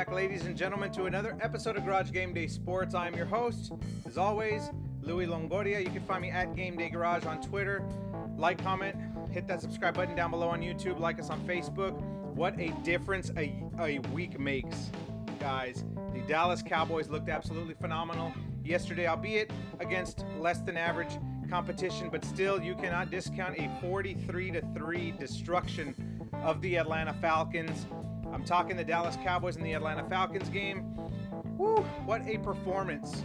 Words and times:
back, 0.00 0.12
ladies 0.12 0.46
and 0.46 0.56
gentlemen, 0.56 0.90
to 0.90 1.04
another 1.04 1.36
episode 1.42 1.76
of 1.76 1.84
Garage 1.84 2.10
Game 2.10 2.32
Day 2.32 2.46
Sports. 2.46 2.94
I'm 2.94 3.14
your 3.14 3.26
host, 3.26 3.70
as 4.06 4.16
always, 4.16 4.70
Louis 5.02 5.26
Longoria. 5.26 5.84
You 5.84 5.90
can 5.90 6.00
find 6.00 6.22
me 6.22 6.30
at 6.30 6.56
Game 6.56 6.74
Day 6.78 6.88
Garage 6.88 7.26
on 7.26 7.38
Twitter. 7.42 7.84
Like, 8.38 8.62
comment, 8.64 8.96
hit 9.30 9.46
that 9.48 9.60
subscribe 9.60 9.92
button 9.92 10.16
down 10.16 10.30
below 10.30 10.48
on 10.48 10.62
YouTube. 10.62 10.98
Like 10.98 11.20
us 11.20 11.28
on 11.28 11.38
Facebook. 11.46 11.92
What 12.34 12.58
a 12.58 12.70
difference 12.82 13.30
a, 13.36 13.62
a 13.78 13.98
week 14.14 14.40
makes, 14.40 14.90
guys. 15.38 15.84
The 16.14 16.20
Dallas 16.20 16.62
Cowboys 16.62 17.10
looked 17.10 17.28
absolutely 17.28 17.74
phenomenal 17.74 18.32
yesterday, 18.64 19.06
albeit 19.06 19.50
against 19.80 20.24
less 20.38 20.60
than 20.60 20.78
average 20.78 21.18
competition, 21.50 22.08
but 22.08 22.24
still, 22.24 22.58
you 22.62 22.74
cannot 22.74 23.10
discount 23.10 23.58
a 23.58 23.70
43 23.82 24.52
to 24.52 24.62
3 24.74 25.10
destruction 25.20 25.94
of 26.42 26.62
the 26.62 26.76
Atlanta 26.76 27.12
Falcons. 27.12 27.84
I'm 28.40 28.46
talking 28.46 28.74
the 28.74 28.84
Dallas 28.84 29.18
Cowboys 29.22 29.56
and 29.56 29.66
the 29.66 29.74
Atlanta 29.74 30.02
Falcons 30.08 30.48
game. 30.48 30.96
Woo, 31.58 31.82
what 32.06 32.26
a 32.26 32.38
performance 32.38 33.22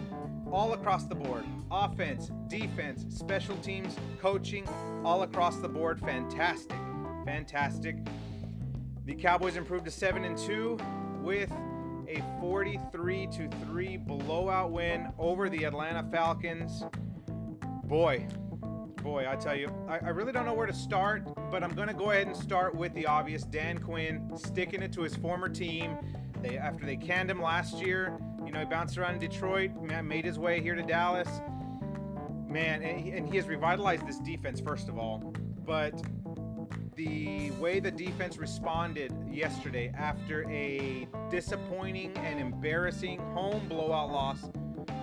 all 0.52 0.74
across 0.74 1.06
the 1.06 1.16
board. 1.16 1.46
Offense, 1.72 2.32
defense, 2.50 3.06
special 3.18 3.56
teams, 3.60 3.96
coaching, 4.20 4.68
all 5.06 5.24
across 5.24 5.56
the 5.60 5.70
board. 5.70 6.02
Fantastic. 6.02 6.76
Fantastic. 7.24 7.96
The 9.06 9.16
Cowboys 9.16 9.56
improved 9.56 9.86
to 9.86 9.92
7 9.92 10.26
and 10.26 10.38
2 10.38 10.78
with 11.22 11.50
a 12.10 12.22
43 12.42 13.28
to 13.28 13.48
3 13.48 13.96
blowout 13.96 14.74
win 14.74 15.14
over 15.18 15.48
the 15.48 15.64
Atlanta 15.64 16.06
Falcons. 16.12 16.84
Boy, 17.86 18.28
boy, 19.06 19.28
I 19.30 19.36
tell 19.36 19.56
you, 19.56 19.72
I, 19.88 20.00
I 20.00 20.10
really 20.10 20.32
don't 20.32 20.46
know 20.46 20.56
where 20.56 20.66
to 20.66 20.74
start, 20.74 21.24
but 21.52 21.64
I'm 21.64 21.76
going 21.76 21.88
to 21.88 21.94
go 21.94 22.10
ahead 22.10 22.26
and 22.26 22.36
start 22.36 22.74
with 22.74 22.92
the 22.96 23.06
obvious. 23.06 23.44
Dan 23.44 23.78
Quinn 23.78 24.32
sticking 24.36 24.82
it 24.82 24.92
to 24.94 25.04
his 25.04 25.16
former 25.16 25.48
team. 25.48 25.96
They 26.42 26.58
after 26.58 26.86
they 26.88 26.98
canned 26.98 27.30
him 27.30 27.40
last 27.40 27.76
year, 27.80 28.18
you 28.44 28.52
know, 28.52 28.60
he 28.60 28.66
bounced 28.66 28.98
around 28.98 29.20
Detroit, 29.20 29.72
made 30.04 30.26
his 30.26 30.40
way 30.40 30.60
here 30.60 30.74
to 30.74 30.82
Dallas. 30.82 31.30
Man, 32.50 32.82
and 32.82 33.00
he, 33.00 33.12
and 33.12 33.30
he 33.30 33.38
has 33.38 33.48
revitalized 33.48 34.08
this 34.08 34.18
defense 34.18 34.60
first 34.60 34.90
of 34.90 34.98
all, 34.98 35.20
but 35.66 36.02
the 36.96 37.52
way 37.52 37.80
the 37.80 37.92
defense 37.92 38.38
responded 38.38 39.14
yesterday 39.30 39.94
after 39.96 40.50
a 40.50 41.08
disappointing 41.30 42.12
and 42.18 42.40
embarrassing 42.40 43.20
home 43.34 43.68
blowout 43.68 44.12
loss 44.12 44.50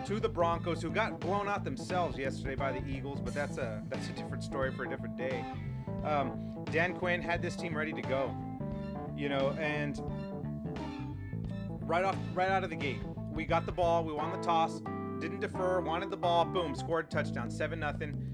to 0.06 0.18
the 0.18 0.28
Broncos, 0.28 0.82
who 0.82 0.90
got 0.90 1.20
blown 1.20 1.48
out 1.48 1.64
themselves 1.64 2.18
yesterday 2.18 2.54
by 2.54 2.72
the 2.72 2.84
Eagles, 2.88 3.20
but 3.20 3.34
that's 3.34 3.58
a 3.58 3.82
that's 3.88 4.08
a 4.08 4.12
different 4.12 4.42
story 4.42 4.72
for 4.72 4.84
a 4.84 4.88
different 4.88 5.16
day. 5.16 5.44
Um, 6.04 6.64
Dan 6.70 6.94
Quinn 6.94 7.22
had 7.22 7.40
this 7.40 7.54
team 7.54 7.76
ready 7.76 7.92
to 7.92 8.02
go, 8.02 8.34
you 9.16 9.28
know, 9.28 9.50
and 9.60 10.00
right 11.82 12.04
off 12.04 12.16
right 12.34 12.48
out 12.48 12.64
of 12.64 12.70
the 12.70 12.76
gate, 12.76 13.00
we 13.30 13.44
got 13.44 13.66
the 13.66 13.72
ball, 13.72 14.04
we 14.04 14.12
won 14.12 14.32
the 14.32 14.44
toss, 14.44 14.80
didn't 15.20 15.40
defer, 15.40 15.80
wanted 15.80 16.10
the 16.10 16.16
ball, 16.16 16.44
boom, 16.44 16.74
scored 16.74 17.10
touchdown, 17.10 17.50
seven 17.50 17.78
nothing. 17.78 18.28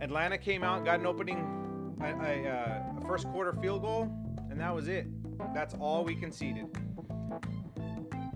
Atlanta 0.00 0.36
came 0.38 0.62
out, 0.62 0.84
got 0.84 1.00
an 1.00 1.06
opening 1.06 1.38
a, 2.00 2.04
a, 2.04 2.48
uh, 2.48 2.82
a 2.98 3.06
first 3.06 3.26
quarter 3.28 3.52
field 3.54 3.82
goal, 3.82 4.10
and 4.50 4.60
that 4.60 4.74
was 4.74 4.88
it. 4.88 5.06
That's 5.54 5.74
all 5.74 6.04
we 6.04 6.14
conceded. 6.14 6.66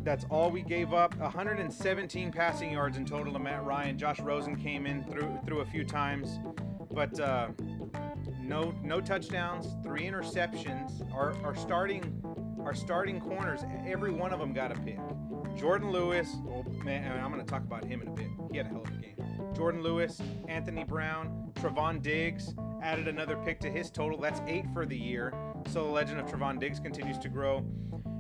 That's 0.04 0.26
all 0.28 0.50
we 0.50 0.60
gave 0.60 0.92
up. 0.92 1.16
117 1.16 2.30
passing 2.30 2.72
yards 2.72 2.98
in 2.98 3.06
total 3.06 3.32
to 3.32 3.38
Matt 3.38 3.64
Ryan. 3.64 3.96
Josh 3.98 4.20
Rosen 4.20 4.54
came 4.54 4.86
in 4.86 5.02
through 5.04 5.38
through 5.46 5.60
a 5.60 5.64
few 5.64 5.82
times, 5.82 6.38
but 6.92 7.18
uh, 7.18 7.48
no 8.42 8.74
no 8.82 9.00
touchdowns, 9.00 9.76
three 9.82 10.02
interceptions. 10.02 11.10
Our, 11.14 11.34
our 11.42 11.54
starting 11.54 12.22
our 12.62 12.74
starting 12.74 13.18
corners, 13.18 13.60
every 13.86 14.10
one 14.10 14.32
of 14.32 14.38
them 14.38 14.52
got 14.52 14.72
a 14.72 14.80
pick. 14.80 14.98
Jourdan 15.56 15.90
Lewis, 15.90 16.36
oh 16.48 16.64
man, 16.84 17.18
I'm 17.20 17.32
going 17.32 17.44
to 17.44 17.50
talk 17.50 17.62
about 17.62 17.84
him 17.84 18.02
in 18.02 18.08
a 18.08 18.10
bit. 18.10 18.28
He 18.50 18.58
had 18.58 18.66
a 18.66 18.68
hell 18.70 18.82
of 18.82 18.88
a 18.88 19.00
game. 19.00 19.16
Jourdan 19.54 19.82
Lewis, 19.82 20.20
Anthony 20.48 20.84
Brown, 20.84 21.50
Trevon 21.54 22.02
Diggs, 22.02 22.54
added 22.82 23.08
another 23.08 23.36
pick 23.36 23.60
to 23.60 23.70
his 23.70 23.90
total. 23.90 24.20
That's 24.20 24.40
eight 24.46 24.66
for 24.74 24.84
the 24.84 24.98
year. 24.98 25.32
So 25.68 25.84
the 25.84 25.90
legend 25.90 26.20
of 26.20 26.26
Trevon 26.26 26.58
Diggs 26.58 26.80
continues 26.80 27.18
to 27.18 27.28
grow. 27.28 27.64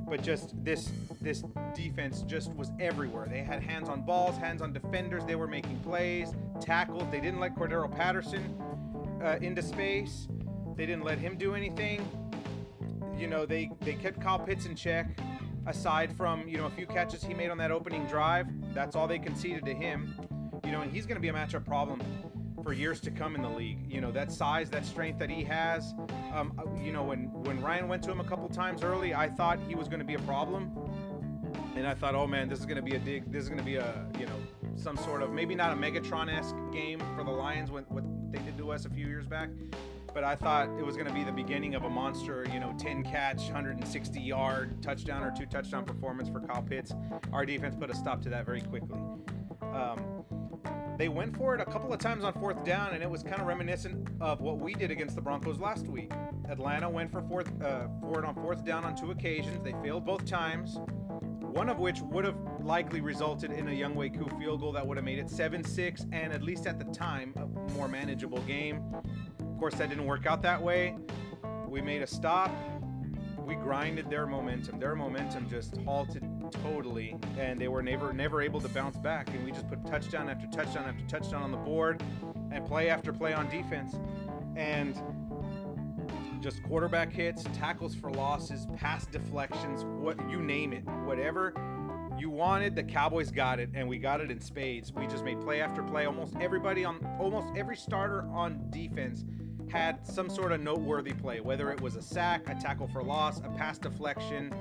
But 0.08 0.22
just 0.22 0.52
this 0.64 0.90
this 1.20 1.42
defense 1.74 2.22
just 2.22 2.52
was 2.54 2.70
everywhere. 2.78 3.26
They 3.28 3.42
had 3.42 3.62
hands 3.62 3.88
on 3.88 4.02
balls, 4.02 4.36
hands 4.36 4.62
on 4.62 4.72
defenders. 4.72 5.24
They 5.24 5.34
were 5.34 5.46
making 5.46 5.78
plays, 5.80 6.32
tackles. 6.60 7.04
They 7.10 7.20
didn't 7.20 7.40
let 7.40 7.56
Cordarrelle 7.56 7.94
Patterson 7.94 8.54
uh, 9.22 9.38
into 9.40 9.62
space. 9.62 10.28
They 10.76 10.86
didn't 10.86 11.04
let 11.04 11.18
him 11.18 11.36
do 11.36 11.54
anything. 11.54 12.06
You 13.16 13.26
know, 13.26 13.46
they 13.46 13.70
they 13.80 13.94
kept 13.94 14.20
Kyle 14.20 14.38
Pitts 14.38 14.66
in 14.66 14.76
check. 14.76 15.18
Aside 15.66 16.14
from 16.14 16.46
you 16.46 16.58
know 16.58 16.66
a 16.66 16.70
few 16.70 16.86
catches 16.86 17.22
he 17.22 17.32
made 17.32 17.50
on 17.50 17.56
that 17.58 17.70
opening 17.70 18.06
drive, 18.06 18.46
that's 18.74 18.94
all 18.94 19.08
they 19.08 19.18
conceded 19.18 19.64
to 19.64 19.74
him. 19.74 20.14
You 20.64 20.72
know, 20.72 20.82
and 20.82 20.92
he's 20.92 21.06
going 21.06 21.16
to 21.16 21.20
be 21.20 21.28
a 21.28 21.32
matchup 21.32 21.64
problem 21.64 22.02
for 22.62 22.72
years 22.72 23.00
to 23.00 23.10
come 23.10 23.34
in 23.34 23.42
the 23.42 23.48
league. 23.48 23.78
You 23.90 24.00
know 24.00 24.10
that 24.12 24.32
size, 24.32 24.70
that 24.70 24.84
strength 24.84 25.18
that 25.18 25.30
he 25.30 25.44
has. 25.44 25.94
Um, 26.32 26.52
uh, 26.58 26.62
you 26.82 26.92
know 26.92 27.02
when 27.02 27.32
when 27.44 27.60
Ryan 27.60 27.88
went 27.88 28.02
to 28.04 28.10
him 28.10 28.20
a 28.20 28.24
couple 28.24 28.48
times 28.48 28.82
early, 28.82 29.14
I 29.14 29.28
thought 29.28 29.58
he 29.68 29.74
was 29.74 29.88
going 29.88 30.00
to 30.00 30.04
be 30.04 30.14
a 30.14 30.20
problem, 30.20 30.70
and 31.76 31.86
I 31.86 31.94
thought, 31.94 32.14
oh 32.14 32.26
man, 32.26 32.48
this 32.48 32.58
is 32.58 32.66
going 32.66 32.76
to 32.76 32.82
be 32.82 32.96
a 32.96 32.98
dig. 32.98 33.30
This 33.30 33.42
is 33.42 33.48
going 33.48 33.58
to 33.58 33.64
be 33.64 33.76
a 33.76 34.06
you 34.18 34.26
know 34.26 34.36
some 34.76 34.96
sort 34.96 35.22
of 35.22 35.32
maybe 35.32 35.54
not 35.54 35.72
a 35.72 35.76
Megatron-esque 35.76 36.56
game 36.72 37.00
for 37.16 37.24
the 37.24 37.30
Lions 37.30 37.70
with 37.70 37.88
what 37.90 38.04
they 38.32 38.38
did 38.38 38.58
to 38.58 38.72
us 38.72 38.84
a 38.84 38.90
few 38.90 39.06
years 39.06 39.26
back. 39.26 39.48
But 40.12 40.22
I 40.22 40.36
thought 40.36 40.68
it 40.78 40.86
was 40.86 40.94
going 40.94 41.08
to 41.08 41.12
be 41.12 41.24
the 41.24 41.32
beginning 41.32 41.74
of 41.74 41.82
a 41.82 41.90
monster, 41.90 42.46
you 42.52 42.60
know, 42.60 42.72
10 42.78 43.02
catch, 43.02 43.42
160 43.46 44.20
yard 44.20 44.80
touchdown 44.80 45.24
or 45.24 45.34
two 45.36 45.44
touchdown 45.44 45.84
performance 45.84 46.28
for 46.28 46.38
Kyle 46.38 46.62
Pitts. 46.62 46.94
Our 47.32 47.44
defense 47.44 47.74
put 47.74 47.90
a 47.90 47.96
stop 47.96 48.22
to 48.22 48.28
that 48.28 48.46
very 48.46 48.60
quickly. 48.60 49.00
Um, 49.60 50.13
they 50.96 51.08
went 51.08 51.36
for 51.36 51.54
it 51.54 51.60
a 51.60 51.64
couple 51.64 51.92
of 51.92 51.98
times 51.98 52.24
on 52.24 52.32
fourth 52.34 52.64
down, 52.64 52.94
and 52.94 53.02
it 53.02 53.10
was 53.10 53.22
kind 53.22 53.40
of 53.40 53.46
reminiscent 53.46 54.08
of 54.20 54.40
what 54.40 54.58
we 54.58 54.74
did 54.74 54.90
against 54.90 55.16
the 55.16 55.20
Broncos 55.20 55.58
last 55.58 55.86
week. 55.88 56.12
Atlanta 56.48 56.88
went 56.88 57.10
for 57.10 57.22
fourth 57.22 57.50
uh, 57.62 57.88
for 58.00 58.20
it 58.20 58.24
on 58.24 58.34
fourth 58.34 58.64
down 58.64 58.84
on 58.84 58.94
two 58.94 59.10
occasions. 59.10 59.60
They 59.64 59.72
failed 59.82 60.06
both 60.06 60.24
times. 60.24 60.78
One 61.40 61.68
of 61.68 61.78
which 61.78 62.00
would 62.00 62.24
have 62.24 62.36
likely 62.60 63.00
resulted 63.00 63.52
in 63.52 63.68
a 63.68 63.70
Younghoe 63.70 64.18
Koo 64.18 64.38
field 64.38 64.60
goal 64.60 64.72
that 64.72 64.86
would 64.86 64.96
have 64.96 65.04
made 65.04 65.20
it 65.20 65.26
7-6 65.26 66.08
and 66.12 66.32
at 66.32 66.42
least 66.42 66.66
at 66.66 66.78
the 66.78 66.84
time 66.92 67.32
a 67.36 67.46
more 67.72 67.86
manageable 67.86 68.40
game. 68.40 68.82
Of 69.40 69.58
course, 69.58 69.74
that 69.76 69.88
didn't 69.88 70.06
work 70.06 70.26
out 70.26 70.42
that 70.42 70.60
way. 70.60 70.96
We 71.68 71.80
made 71.80 72.02
a 72.02 72.06
stop. 72.08 72.50
We 73.38 73.54
grinded 73.54 74.10
their 74.10 74.26
momentum. 74.26 74.80
Their 74.80 74.96
momentum 74.96 75.48
just 75.48 75.76
halted 75.84 76.24
totally, 76.62 77.16
and 77.38 77.58
they 77.60 77.68
were 77.68 77.82
never 77.82 78.12
never 78.12 78.42
able 78.42 78.60
to 78.60 78.68
bounce 78.68 78.96
back. 78.96 79.28
And 79.28 79.44
we 79.44 79.50
just 79.52 79.68
put 79.68 79.84
touchdown 79.86 80.28
after 80.28 80.46
touchdown 80.46 80.84
after 80.88 81.04
touchdown 81.06 81.42
on 81.42 81.50
the 81.50 81.58
board, 81.58 82.02
and 82.50 82.64
play 82.64 82.88
after 82.88 83.12
play 83.12 83.32
on 83.32 83.48
defense, 83.48 83.96
and 84.56 85.00
just 86.40 86.62
quarterback 86.62 87.12
hits, 87.12 87.44
tackles 87.54 87.94
for 87.94 88.10
losses, 88.10 88.66
pass 88.76 89.06
deflections, 89.06 89.84
what 89.84 90.18
you 90.30 90.42
name 90.42 90.72
it, 90.72 90.84
whatever 91.04 91.54
you 92.18 92.30
wanted, 92.30 92.76
the 92.76 92.82
Cowboys 92.82 93.30
got 93.30 93.58
it, 93.58 93.70
and 93.74 93.88
we 93.88 93.98
got 93.98 94.20
it 94.20 94.30
in 94.30 94.40
spades. 94.40 94.92
We 94.92 95.06
just 95.06 95.24
made 95.24 95.40
play 95.40 95.60
after 95.60 95.82
play. 95.82 96.06
Almost 96.06 96.36
everybody 96.40 96.84
on, 96.84 97.04
almost 97.18 97.48
every 97.56 97.76
starter 97.76 98.22
on 98.32 98.66
defense 98.70 99.24
had 99.68 100.06
some 100.06 100.28
sort 100.28 100.52
of 100.52 100.60
noteworthy 100.60 101.12
play, 101.12 101.40
whether 101.40 101.70
it 101.70 101.80
was 101.80 101.96
a 101.96 102.02
sack, 102.02 102.42
a 102.48 102.54
tackle 102.54 102.86
for 102.86 103.02
loss, 103.02 103.40
a 103.40 103.48
pass 103.56 103.78
deflection, 103.78 104.54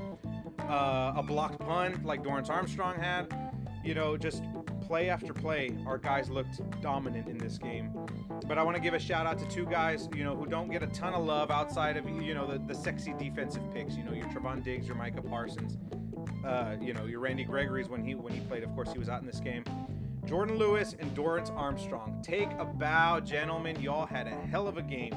uh, 0.70 1.14
a 1.16 1.24
blocked 1.24 1.60
punt 1.60 2.06
like 2.06 2.24
Dorance 2.24 2.50
Armstrong 2.50 2.96
had. 2.96 3.34
You 3.84 3.94
know, 3.94 4.16
just 4.16 4.44
play 4.82 5.10
after 5.10 5.34
play, 5.34 5.76
our 5.86 5.98
guys 5.98 6.30
looked 6.30 6.60
dominant 6.82 7.28
in 7.28 7.38
this 7.38 7.58
game. 7.58 7.92
But 8.48 8.58
I 8.58 8.64
want 8.64 8.76
to 8.76 8.82
give 8.82 8.94
a 8.94 9.00
shout 9.00 9.26
out 9.26 9.40
to 9.40 9.48
two 9.48 9.66
guys, 9.66 10.10
you 10.16 10.24
know, 10.24 10.36
who 10.36 10.46
don't 10.46 10.70
get 10.70 10.84
a 10.84 10.88
ton 10.88 11.14
of 11.14 11.26
love 11.26 11.52
outside 11.52 11.98
of, 11.98 12.08
you 12.08 12.34
know, 12.34 12.46
the, 12.46 12.60
the 12.60 12.76
sexy 12.76 13.14
defensive 13.18 13.64
picks. 13.74 13.96
You 13.96 14.04
know, 14.04 14.14
your 14.14 14.28
Trevon 14.28 14.64
Diggs, 14.64 14.88
your 14.88 14.96
Micah 14.96 15.22
Parsons, 15.22 15.78
uh, 16.46 16.76
you 16.82 16.94
know, 16.94 17.06
your 17.06 17.20
Randy 17.20 17.44
Gregory's 17.44 17.90
when 17.90 18.04
he 18.04 18.16
when 18.16 18.34
he 18.34 18.40
played. 18.42 18.64
Of 18.64 18.74
course, 18.76 18.92
he 18.92 19.00
was 19.00 19.10
out 19.10 19.22
in 19.22 19.28
this 19.28 19.40
game. 19.40 19.64
Jourdan 20.26 20.58
Lewis 20.58 20.96
and 21.00 21.16
Dorance 21.16 21.54
Armstrong. 21.56 22.22
Take 22.24 22.50
a 22.58 22.66
bow, 22.66 23.20
gentlemen. 23.20 23.82
Y'all 23.82 24.06
had 24.06 24.28
a 24.28 24.32
hell 24.32 24.68
of 24.68 24.78
a 24.78 24.82
game. 24.82 25.16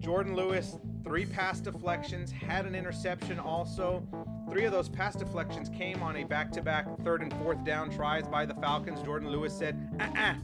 Jourdan 0.00 0.34
Lewis, 0.34 0.78
three 1.02 1.26
pass 1.26 1.60
deflections, 1.60 2.30
had 2.30 2.66
an 2.66 2.74
interception 2.74 3.38
also. 3.38 4.06
Three 4.54 4.66
of 4.66 4.70
those 4.72 4.88
pass 4.88 5.16
deflections 5.16 5.68
came 5.68 6.00
on 6.00 6.14
a 6.14 6.22
back 6.22 6.52
to 6.52 6.62
back 6.62 6.86
third 7.02 7.22
and 7.22 7.32
fourth 7.42 7.64
down 7.64 7.90
tries 7.90 8.28
by 8.28 8.46
the 8.46 8.54
Falcons. 8.54 9.00
Jourdan 9.00 9.28
Lewis 9.32 9.52
said, 9.52 9.90
uh 9.98 10.04
uh-uh, 10.04 10.34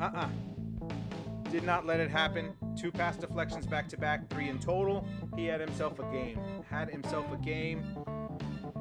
uh, 0.00 0.04
uh 0.04 0.10
uh. 0.14 0.28
Did 1.50 1.62
not 1.64 1.84
let 1.84 2.00
it 2.00 2.10
happen. 2.10 2.54
Two 2.78 2.90
pass 2.90 3.18
deflections 3.18 3.66
back 3.66 3.90
to 3.90 3.98
back, 3.98 4.30
three 4.30 4.48
in 4.48 4.58
total. 4.58 5.06
He 5.36 5.44
had 5.44 5.60
himself 5.60 5.98
a 5.98 6.04
game. 6.04 6.40
Had 6.70 6.88
himself 6.88 7.30
a 7.30 7.36
game. 7.36 7.84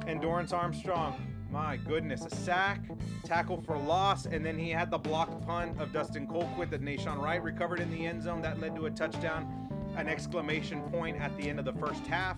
And 0.07 0.22
Dorance 0.22 0.54
Armstrong, 0.54 1.19
my 1.52 1.75
goodness, 1.75 2.25
a 2.25 2.34
sack, 2.34 2.80
tackle 3.25 3.62
for 3.62 3.78
loss, 3.78 4.25
and 4.25 4.46
then 4.46 4.57
he 4.57 4.69
had 4.69 4.90
the 4.90 4.98
blocked 4.98 5.46
punt 5.46 5.81
of 5.81 5.92
Dustin 5.92 6.28
Colquitt 6.28 6.69
that 6.69 6.81
Nahshon 6.81 7.22
Wright 7.22 7.44
recovered 7.44 7.81
in 7.81 7.92
the 7.92 8.06
end 8.06 8.24
zone. 8.24 8.42
That 8.42 8.62
led 8.62 8.74
to 8.78 8.86
a 8.86 8.92
touchdown, 8.92 9.94
an 9.98 10.07
exclamation 10.07 10.81
point 10.84 11.19
at 11.19 11.36
the 11.36 11.50
end 11.50 11.60
of 11.60 11.66
the 11.66 11.74
first 11.74 12.07
half. 12.07 12.38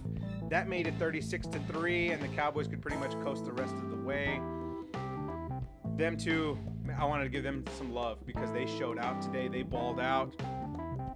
That 0.50 0.68
made 0.68 0.88
it 0.88 0.94
36 0.98 1.48
to 1.48 1.60
3, 1.60 2.10
and 2.10 2.22
the 2.22 2.28
Cowboys 2.30 2.68
could 2.68 2.82
pretty 2.82 2.98
much 2.98 3.12
coast 3.24 3.46
the 3.46 3.52
rest 3.52 3.74
of 3.76 3.90
the 3.90 3.98
way. 3.98 4.40
Them 5.98 6.16
two, 6.16 6.58
I 6.98 7.06
wanted 7.06 7.24
to 7.24 7.30
give 7.30 7.44
them 7.44 7.66
some 7.78 7.94
love 7.94 8.26
because 8.26 8.52
they 8.54 8.66
showed 8.66 9.00
out 9.00 9.22
today. 9.22 9.48
They 9.48 9.64
balled 9.64 10.00
out, 10.00 10.40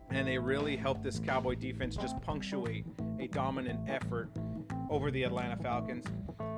and 0.09 0.27
they 0.27 0.37
really 0.37 0.75
helped 0.75 1.03
this 1.03 1.19
Cowboy 1.19 1.55
defense 1.55 1.95
just 1.95 2.19
punctuate 2.21 2.85
a 3.19 3.27
dominant 3.27 3.79
effort 3.87 4.31
over 4.89 5.11
the 5.11 5.23
Atlanta 5.23 5.55
Falcons. 5.55 6.05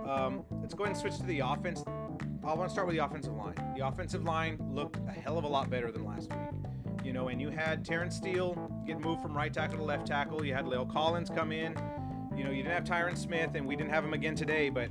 Um, 0.07 0.43
let's 0.61 0.73
go 0.73 0.85
ahead 0.85 0.95
and 0.95 1.01
switch 1.01 1.17
to 1.17 1.25
the 1.25 1.39
offense. 1.39 1.83
I 2.45 2.53
want 2.53 2.69
to 2.69 2.73
start 2.73 2.87
with 2.87 2.95
the 2.95 3.05
offensive 3.05 3.33
line. 3.35 3.55
The 3.77 3.85
offensive 3.85 4.23
line 4.23 4.57
looked 4.71 4.97
a 5.07 5.11
hell 5.11 5.37
of 5.37 5.43
a 5.43 5.47
lot 5.47 5.69
better 5.69 5.91
than 5.91 6.05
last 6.05 6.31
week. 6.31 7.05
You 7.05 7.13
know, 7.13 7.27
and 7.27 7.41
you 7.41 7.49
had 7.49 7.85
Terence 7.85 8.15
Steele 8.15 8.55
get 8.87 8.99
moved 8.99 9.21
from 9.21 9.35
right 9.35 9.53
tackle 9.53 9.77
to 9.77 9.83
left 9.83 10.07
tackle. 10.07 10.43
You 10.45 10.53
had 10.53 10.65
La'el 10.65 10.91
Collins 10.91 11.29
come 11.29 11.51
in. 11.51 11.75
You 12.35 12.43
know, 12.43 12.51
you 12.51 12.63
didn't 12.63 12.73
have 12.73 12.83
Tyron 12.83 13.17
Smith, 13.17 13.51
and 13.55 13.65
we 13.65 13.75
didn't 13.75 13.91
have 13.91 14.03
him 14.03 14.13
again 14.13 14.35
today, 14.35 14.69
but 14.69 14.89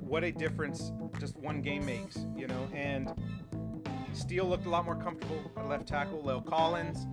what 0.00 0.24
a 0.24 0.32
difference 0.32 0.92
just 1.18 1.36
one 1.36 1.62
game 1.62 1.84
makes, 1.86 2.26
you 2.36 2.46
know. 2.46 2.68
And 2.74 3.12
Steele 4.12 4.46
looked 4.46 4.66
a 4.66 4.70
lot 4.70 4.84
more 4.84 4.96
comfortable 4.96 5.40
at 5.56 5.68
left 5.68 5.86
tackle. 5.86 6.22
La'el 6.22 6.44
Collins, 6.44 7.06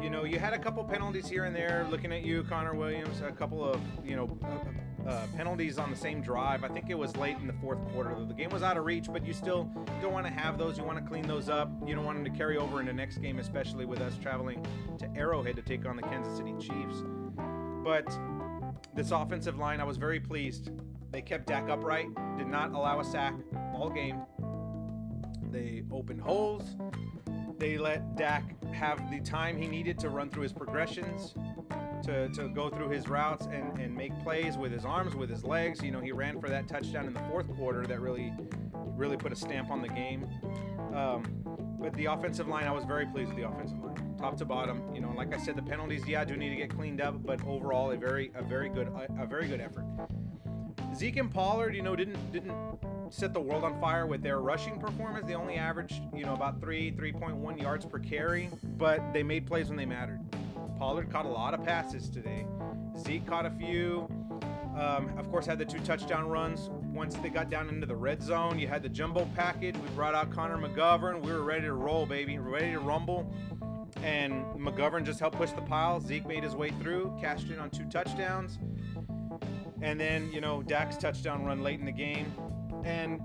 you 0.00 0.10
know, 0.10 0.24
you 0.24 0.38
had 0.38 0.52
a 0.52 0.58
couple 0.58 0.84
penalties 0.84 1.28
here 1.28 1.44
and 1.44 1.54
there. 1.54 1.86
Looking 1.90 2.12
at 2.12 2.22
you, 2.22 2.44
Connor 2.44 2.74
Williams, 2.74 3.20
a 3.20 3.32
couple 3.32 3.64
of 3.64 3.80
you 4.04 4.16
know 4.16 4.38
uh, 4.44 5.08
uh, 5.08 5.26
penalties 5.36 5.78
on 5.78 5.90
the 5.90 5.96
same 5.96 6.20
drive. 6.20 6.64
I 6.64 6.68
think 6.68 6.90
it 6.90 6.98
was 6.98 7.16
late 7.16 7.36
in 7.38 7.46
the 7.46 7.52
fourth 7.54 7.78
quarter. 7.92 8.14
The 8.26 8.34
game 8.34 8.50
was 8.50 8.62
out 8.62 8.76
of 8.76 8.84
reach, 8.84 9.06
but 9.12 9.26
you 9.26 9.32
still 9.32 9.70
don't 10.00 10.12
want 10.12 10.26
to 10.26 10.32
have 10.32 10.58
those. 10.58 10.78
You 10.78 10.84
want 10.84 10.98
to 10.98 11.04
clean 11.04 11.26
those 11.26 11.48
up. 11.48 11.70
You 11.86 11.94
don't 11.94 12.04
want 12.04 12.22
them 12.22 12.32
to 12.32 12.38
carry 12.38 12.56
over 12.56 12.80
into 12.80 12.92
next 12.92 13.18
game, 13.18 13.38
especially 13.38 13.84
with 13.84 14.00
us 14.00 14.16
traveling 14.20 14.64
to 14.98 15.08
Arrowhead 15.16 15.56
to 15.56 15.62
take 15.62 15.86
on 15.86 15.96
the 15.96 16.02
Kansas 16.02 16.36
City 16.36 16.54
Chiefs. 16.58 17.02
But 17.84 18.06
this 18.94 19.10
offensive 19.10 19.58
line, 19.58 19.80
I 19.80 19.84
was 19.84 19.96
very 19.96 20.20
pleased. 20.20 20.70
They 21.10 21.22
kept 21.22 21.46
Dak 21.46 21.68
upright, 21.68 22.08
did 22.36 22.46
not 22.46 22.72
allow 22.72 23.00
a 23.00 23.04
sack 23.04 23.34
all 23.74 23.90
game. 23.90 24.22
They 25.50 25.82
opened 25.92 26.20
holes. 26.20 26.76
They 27.58 27.78
let 27.78 28.16
Dak 28.16 28.42
have 28.72 29.10
the 29.10 29.20
time 29.20 29.56
he 29.56 29.68
needed 29.68 29.98
to 30.00 30.08
run 30.08 30.28
through 30.28 30.42
his 30.42 30.52
progressions, 30.52 31.34
to, 32.02 32.28
to 32.30 32.48
go 32.48 32.68
through 32.68 32.88
his 32.88 33.08
routes 33.08 33.46
and, 33.46 33.78
and 33.78 33.94
make 33.94 34.12
plays 34.22 34.56
with 34.56 34.72
his 34.72 34.84
arms, 34.84 35.14
with 35.14 35.30
his 35.30 35.44
legs. 35.44 35.82
You 35.82 35.92
know, 35.92 36.00
he 36.00 36.12
ran 36.12 36.40
for 36.40 36.48
that 36.48 36.68
touchdown 36.68 37.06
in 37.06 37.14
the 37.14 37.22
fourth 37.30 37.48
quarter 37.56 37.86
that 37.86 38.00
really, 38.00 38.32
really 38.96 39.16
put 39.16 39.32
a 39.32 39.36
stamp 39.36 39.70
on 39.70 39.82
the 39.82 39.88
game. 39.88 40.26
Um, 40.94 41.24
but 41.80 41.92
the 41.94 42.06
offensive 42.06 42.48
line, 42.48 42.64
I 42.64 42.72
was 42.72 42.84
very 42.84 43.06
pleased 43.06 43.28
with 43.28 43.38
the 43.38 43.48
offensive 43.48 43.78
line, 43.78 43.83
top 44.24 44.38
to 44.38 44.44
bottom. 44.46 44.82
You 44.94 45.02
know, 45.02 45.12
like 45.14 45.34
I 45.34 45.38
said, 45.38 45.54
the 45.54 45.62
penalties, 45.62 46.06
yeah, 46.08 46.24
do 46.24 46.34
need 46.34 46.48
to 46.48 46.56
get 46.56 46.70
cleaned 46.70 47.00
up, 47.02 47.22
but 47.26 47.44
overall, 47.46 47.90
a 47.90 47.96
very, 47.96 48.30
a 48.34 48.42
very 48.42 48.70
good, 48.70 48.88
a, 49.18 49.26
very 49.26 49.46
good 49.46 49.60
effort. 49.60 49.84
Zeke 50.94 51.18
and 51.18 51.30
Pollard, 51.30 51.74
you 51.74 51.82
know, 51.82 51.94
didn't 51.94 52.32
didn't 52.32 52.54
set 53.10 53.34
the 53.34 53.40
world 53.40 53.64
on 53.64 53.78
fire 53.80 54.06
with 54.06 54.22
their 54.22 54.40
rushing 54.40 54.80
performance. 54.80 55.26
They 55.26 55.34
only 55.34 55.56
averaged, 55.56 56.02
you 56.14 56.24
know, 56.24 56.32
about 56.32 56.58
three, 56.58 56.90
3.1 56.92 57.60
yards 57.60 57.84
per 57.84 57.98
carry, 57.98 58.48
but 58.78 59.12
they 59.12 59.22
made 59.22 59.46
plays 59.46 59.68
when 59.68 59.76
they 59.76 59.84
mattered. 59.84 60.20
Pollard 60.78 61.10
caught 61.10 61.26
a 61.26 61.28
lot 61.28 61.52
of 61.52 61.62
passes 61.62 62.08
today. 62.08 62.46
Zeke 62.98 63.26
caught 63.26 63.44
a 63.44 63.50
few. 63.50 64.08
Um, 64.76 65.16
of 65.18 65.30
course, 65.30 65.46
had 65.46 65.58
the 65.58 65.64
two 65.64 65.78
touchdown 65.80 66.28
runs. 66.28 66.68
Once 66.92 67.14
they 67.16 67.28
got 67.28 67.48
down 67.48 67.68
into 67.68 67.86
the 67.86 67.94
red 67.94 68.20
zone, 68.20 68.58
you 68.58 68.66
had 68.66 68.82
the 68.82 68.88
jumbo 68.88 69.28
package. 69.36 69.76
We 69.76 69.88
brought 69.90 70.14
out 70.14 70.30
Connor 70.32 70.58
McGovern. 70.58 71.22
We 71.22 71.30
were 71.32 71.42
ready 71.42 71.62
to 71.62 71.74
roll, 71.74 72.06
baby, 72.06 72.38
ready 72.38 72.72
to 72.72 72.80
rumble. 72.80 73.32
And 74.04 74.44
McGovern 74.54 75.02
just 75.02 75.18
helped 75.18 75.38
push 75.38 75.52
the 75.52 75.62
pile. 75.62 75.98
Zeke 75.98 76.26
made 76.26 76.44
his 76.44 76.54
way 76.54 76.68
through, 76.82 77.16
cashed 77.22 77.48
in 77.48 77.58
on 77.58 77.70
two 77.70 77.86
touchdowns. 77.86 78.58
And 79.80 79.98
then, 79.98 80.30
you 80.30 80.42
know, 80.42 80.62
Dak's 80.62 80.98
touchdown 80.98 81.42
run 81.42 81.62
late 81.62 81.80
in 81.80 81.86
the 81.86 81.92
game. 81.92 82.30
And 82.84 83.18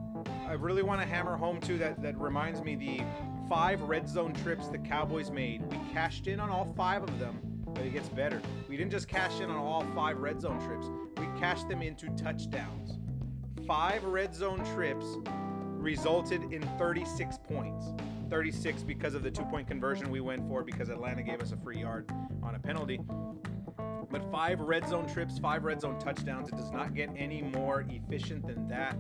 I 0.48 0.54
really 0.54 0.82
want 0.82 1.02
to 1.02 1.08
hammer 1.08 1.36
home 1.36 1.60
too 1.60 1.78
that 1.80 2.02
that 2.02 2.18
reminds 2.18 2.62
me 2.62 2.78
the 2.78 3.02
five 3.50 3.82
red 3.82 4.08
zone 4.08 4.32
trips 4.32 4.70
the 4.70 4.78
Cowboys 4.78 5.32
made. 5.32 5.62
We 5.70 5.78
cashed 5.92 6.28
in 6.28 6.40
on 6.40 6.50
all 6.50 6.74
five 6.78 7.04
of 7.04 7.20
them, 7.20 7.42
but 7.66 7.84
it 7.84 7.92
gets 7.92 8.08
better. 8.08 8.42
We 8.70 8.78
didn't 8.78 8.92
just 8.92 9.10
cash 9.10 9.42
in 9.42 9.50
on 9.50 9.58
all 9.58 9.86
five 9.94 10.20
red 10.20 10.40
zone 10.40 10.66
trips. 10.66 10.88
We 11.18 11.26
cashed 11.42 11.68
them 11.68 11.82
into 11.82 12.08
touchdowns. 12.12 13.00
Five 13.68 14.06
red 14.06 14.34
zone 14.34 14.64
trips 14.74 15.06
resulted 15.78 16.54
in 16.54 16.62
36 16.78 17.38
points. 17.50 17.88
36 18.30 18.84
because 18.84 19.16
of 19.16 19.24
the 19.24 19.32
two-point 19.32 19.68
conversion 19.68 20.10
we 20.12 20.22
went 20.22 20.48
for 20.48 20.64
because 20.64 20.90
Atlanta 20.90 21.24
gave 21.24 21.42
us 21.42 21.52
a 21.52 21.58
free 21.58 21.80
yard 21.80 22.10
on 22.44 22.56
a 22.56 22.60
penalty. 22.60 23.00
But 24.12 24.30
five 24.32 24.60
red 24.60 24.88
zone 24.88 25.08
trips, 25.08 25.38
five 25.40 25.64
red 25.64 25.82
zone 25.82 26.00
touchdowns. 26.00 26.50
It 26.50 26.56
does 26.56 26.72
not 26.72 26.94
get 26.94 27.10
any 27.16 27.42
more 27.42 27.86
efficient 27.90 28.48
than 28.48 28.68
that. 28.68 28.98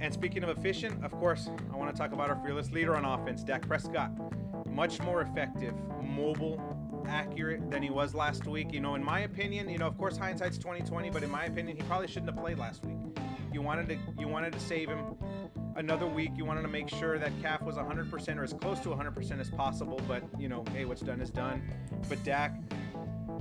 And 0.00 0.12
speaking 0.12 0.42
of 0.42 0.50
efficient, 0.50 1.04
of 1.04 1.12
course, 1.12 1.48
I 1.72 1.76
want 1.76 1.94
to 1.94 1.98
talk 1.98 2.12
about 2.12 2.30
our 2.30 2.42
fearless 2.44 2.70
leader 2.70 2.96
on 2.96 3.04
offense, 3.04 3.42
Dak 3.42 3.66
Prescott. 3.66 4.12
Much 4.66 5.00
more 5.00 5.22
effective, 5.22 5.74
mobile, 6.02 6.60
accurate 7.08 7.70
than 7.70 7.82
he 7.82 7.90
was 7.90 8.14
last 8.14 8.46
week. 8.46 8.72
You 8.72 8.80
know, 8.80 8.94
in 8.94 9.04
my 9.04 9.20
opinion, 9.20 9.68
you 9.68 9.78
know, 9.78 9.86
of 9.86 9.96
course 9.96 10.16
hindsight's 10.16 10.58
2020, 10.58 11.10
but 11.10 11.22
in 11.22 11.30
my 11.30 11.44
opinion, 11.44 11.76
he 11.76 11.82
probably 11.84 12.08
shouldn't 12.08 12.30
have 12.30 12.38
played 12.38 12.58
last 12.58 12.84
week. 12.84 12.96
You 13.52 13.62
wanted 13.62 13.88
to 13.88 13.98
you 14.18 14.28
wanted 14.28 14.52
to 14.52 14.60
save 14.60 14.88
him 14.88 15.16
another 15.76 16.06
week. 16.06 16.32
You 16.36 16.44
wanted 16.44 16.62
to 16.62 16.68
make 16.68 16.88
sure 16.88 17.18
that 17.18 17.32
Calf 17.42 17.62
was 17.62 17.76
100% 17.76 18.38
or 18.38 18.44
as 18.44 18.52
close 18.54 18.80
to 18.80 18.88
100% 18.88 19.40
as 19.40 19.50
possible, 19.50 20.00
but 20.08 20.22
you 20.38 20.48
know, 20.48 20.64
hey, 20.72 20.84
what's 20.84 21.02
done 21.02 21.20
is 21.20 21.30
done. 21.30 21.62
But 22.08 22.22
Dak 22.24 22.58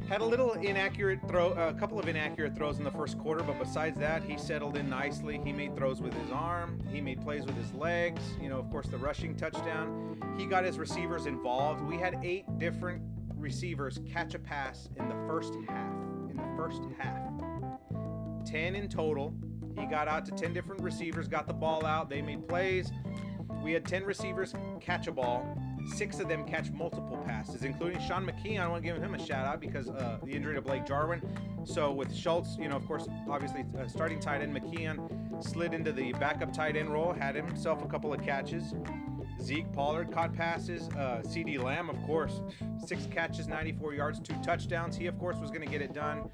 had 0.07 0.21
a 0.21 0.25
little 0.25 0.53
inaccurate 0.53 1.19
throw, 1.27 1.53
a 1.53 1.73
couple 1.73 1.97
of 1.97 2.07
inaccurate 2.07 2.55
throws 2.55 2.77
in 2.77 2.83
the 2.83 2.91
first 2.91 3.17
quarter, 3.17 3.43
but 3.43 3.57
besides 3.57 3.97
that, 3.99 4.23
he 4.23 4.37
settled 4.37 4.77
in 4.77 4.89
nicely. 4.89 5.41
He 5.43 5.51
made 5.51 5.75
throws 5.75 6.01
with 6.01 6.13
his 6.13 6.31
arm, 6.31 6.79
he 6.91 7.01
made 7.01 7.21
plays 7.21 7.45
with 7.45 7.55
his 7.55 7.73
legs. 7.73 8.21
You 8.41 8.49
know, 8.49 8.59
of 8.59 8.69
course, 8.69 8.87
the 8.87 8.97
rushing 8.97 9.35
touchdown. 9.35 10.17
He 10.37 10.45
got 10.45 10.63
his 10.63 10.77
receivers 10.77 11.25
involved. 11.25 11.81
We 11.81 11.97
had 11.97 12.19
eight 12.23 12.45
different 12.59 13.01
receivers 13.35 13.99
catch 14.11 14.35
a 14.35 14.39
pass 14.39 14.89
in 14.97 15.07
the 15.07 15.15
first 15.27 15.53
half. 15.67 15.93
In 16.29 16.37
the 16.37 16.57
first 16.57 16.81
half, 16.99 17.31
10 18.45 18.75
in 18.75 18.87
total. 18.89 19.33
He 19.77 19.85
got 19.85 20.07
out 20.07 20.25
to 20.25 20.31
10 20.31 20.53
different 20.53 20.81
receivers, 20.81 21.27
got 21.27 21.47
the 21.47 21.53
ball 21.53 21.85
out, 21.85 22.09
they 22.09 22.21
made 22.21 22.47
plays. 22.47 22.91
We 23.63 23.71
had 23.73 23.85
10 23.85 24.03
receivers 24.03 24.53
catch 24.79 25.07
a 25.07 25.11
ball 25.11 25.57
six 25.87 26.19
of 26.19 26.27
them 26.27 26.45
catch 26.45 26.71
multiple 26.71 27.17
passes, 27.25 27.63
including 27.63 27.99
Sean 28.01 28.25
McKeon. 28.25 28.59
I 28.59 28.67
want 28.67 28.83
to 28.83 28.89
give 28.89 29.01
him 29.01 29.13
a 29.13 29.23
shout 29.23 29.45
out 29.45 29.61
because 29.61 29.89
uh, 29.89 30.17
the 30.23 30.31
injury 30.31 30.55
to 30.55 30.61
Blake 30.61 30.85
Jarwin. 30.85 31.21
So 31.63 31.91
with 31.91 32.15
Schultz, 32.15 32.57
you 32.57 32.67
know, 32.67 32.75
of 32.75 32.85
course, 32.85 33.07
obviously 33.29 33.65
uh, 33.79 33.87
starting 33.87 34.19
tight 34.19 34.41
end 34.41 34.55
McKeon 34.55 35.43
slid 35.43 35.73
into 35.73 35.91
the 35.91 36.13
backup 36.13 36.53
tight 36.53 36.75
end 36.75 36.91
role, 36.91 37.13
had 37.13 37.35
himself 37.35 37.83
a 37.83 37.87
couple 37.87 38.13
of 38.13 38.21
catches. 38.23 38.73
Zeke 39.41 39.71
Pollard 39.73 40.11
caught 40.11 40.33
passes. 40.33 40.87
Uh, 40.89 41.21
CeeDee 41.25 41.61
Lamb, 41.61 41.89
of 41.89 42.01
course, 42.03 42.41
six 42.85 43.05
catches, 43.11 43.47
94 43.47 43.93
yards, 43.93 44.19
two 44.19 44.35
touchdowns. 44.43 44.95
He, 44.95 45.07
of 45.07 45.19
course, 45.19 45.37
was 45.37 45.51
going 45.51 45.65
to 45.65 45.71
get 45.71 45.81
it 45.81 45.93
done 45.93 46.29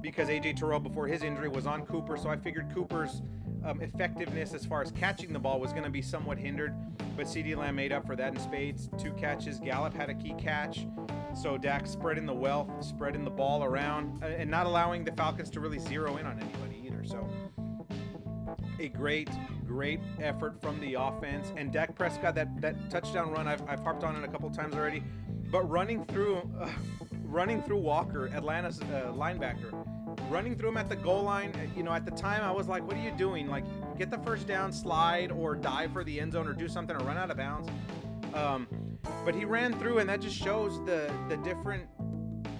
because 0.00 0.28
AJ 0.28 0.56
Terrell, 0.56 0.80
before 0.80 1.06
his 1.06 1.22
injury, 1.22 1.48
was 1.48 1.66
on 1.66 1.84
Cooper. 1.86 2.16
So 2.16 2.28
I 2.28 2.36
figured 2.36 2.72
Cooper's 2.74 3.22
um, 3.64 3.80
effectiveness 3.80 4.54
as 4.54 4.64
far 4.64 4.82
as 4.82 4.90
catching 4.92 5.32
the 5.32 5.38
ball 5.38 5.60
was 5.60 5.72
going 5.72 5.84
to 5.84 5.90
be 5.90 6.02
somewhat 6.02 6.38
hindered. 6.38 6.74
But 7.16 7.26
CeeDee 7.26 7.56
Lamb 7.56 7.76
made 7.76 7.92
up 7.92 8.06
for 8.06 8.16
that 8.16 8.34
in 8.34 8.40
spades. 8.40 8.88
Two 8.98 9.12
catches. 9.12 9.58
Gallup 9.60 9.94
had 9.94 10.10
a 10.10 10.14
key 10.14 10.34
catch. 10.38 10.86
So 11.34 11.56
Dak 11.56 11.86
spreading 11.86 12.26
the 12.26 12.34
wealth, 12.34 12.68
spreading 12.80 13.24
the 13.24 13.30
ball 13.30 13.62
around, 13.62 14.22
and 14.24 14.50
not 14.50 14.66
allowing 14.66 15.04
the 15.04 15.12
Falcons 15.12 15.50
to 15.50 15.60
really 15.60 15.78
zero 15.78 16.16
in 16.16 16.26
on 16.26 16.40
anybody 16.40 16.82
either. 16.86 17.04
So 17.04 17.28
a 18.80 18.88
great, 18.88 19.28
great 19.66 20.00
effort 20.20 20.60
from 20.60 20.80
the 20.80 20.94
offense. 20.94 21.52
And 21.56 21.72
Dak 21.72 21.94
Prescott, 21.94 22.34
that, 22.34 22.60
that 22.60 22.90
touchdown 22.90 23.30
run, 23.30 23.46
I've, 23.46 23.62
I've 23.68 23.80
harped 23.80 24.04
on 24.04 24.16
it 24.16 24.24
a 24.24 24.28
couple 24.28 24.50
times 24.50 24.74
already. 24.74 25.02
But 25.50 25.68
running 25.68 26.04
through, 26.06 26.50
uh, 26.60 26.68
running 27.30 27.62
through 27.62 27.78
Walker, 27.78 28.28
Atlanta's 28.34 28.80
uh, 28.82 29.12
linebacker, 29.14 29.86
running 30.28 30.56
through 30.56 30.70
him 30.70 30.76
at 30.76 30.88
the 30.88 30.96
goal 30.96 31.22
line. 31.22 31.52
You 31.76 31.82
know, 31.82 31.92
at 31.92 32.04
the 32.04 32.10
time 32.10 32.42
I 32.42 32.50
was 32.50 32.66
like, 32.66 32.86
"What 32.86 32.96
are 32.96 33.00
you 33.02 33.12
doing? 33.12 33.48
Like, 33.48 33.64
get 33.96 34.10
the 34.10 34.18
first 34.18 34.46
down, 34.46 34.72
slide, 34.72 35.30
or 35.30 35.54
dive 35.54 35.92
for 35.92 36.04
the 36.04 36.20
end 36.20 36.32
zone, 36.32 36.46
or 36.48 36.52
do 36.52 36.68
something, 36.68 36.96
or 36.96 37.04
run 37.04 37.16
out 37.16 37.30
of 37.30 37.36
bounds." 37.36 37.68
Um, 38.34 38.66
but 39.24 39.34
he 39.34 39.44
ran 39.44 39.78
through, 39.78 39.98
and 39.98 40.08
that 40.08 40.20
just 40.20 40.36
shows 40.36 40.84
the 40.84 41.12
the 41.28 41.36
different 41.38 41.86